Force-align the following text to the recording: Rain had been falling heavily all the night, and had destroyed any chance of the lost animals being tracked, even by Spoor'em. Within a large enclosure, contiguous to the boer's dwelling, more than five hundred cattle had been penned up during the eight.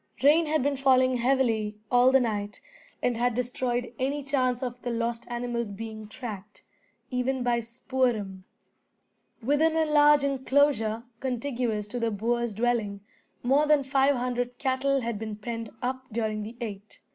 Rain 0.23 0.47
had 0.47 0.63
been 0.63 0.77
falling 0.77 1.17
heavily 1.17 1.77
all 1.91 2.11
the 2.11 2.19
night, 2.19 2.59
and 3.03 3.15
had 3.17 3.35
destroyed 3.35 3.93
any 3.99 4.23
chance 4.23 4.63
of 4.63 4.81
the 4.81 4.89
lost 4.89 5.27
animals 5.29 5.69
being 5.69 6.07
tracked, 6.07 6.63
even 7.11 7.43
by 7.43 7.59
Spoor'em. 7.59 8.43
Within 9.43 9.77
a 9.77 9.85
large 9.85 10.23
enclosure, 10.23 11.03
contiguous 11.19 11.87
to 11.89 11.99
the 11.99 12.09
boer's 12.09 12.55
dwelling, 12.55 13.01
more 13.43 13.67
than 13.67 13.83
five 13.83 14.15
hundred 14.15 14.57
cattle 14.57 15.01
had 15.01 15.19
been 15.19 15.35
penned 15.35 15.69
up 15.83 16.07
during 16.11 16.41
the 16.41 16.57
eight. 16.61 16.99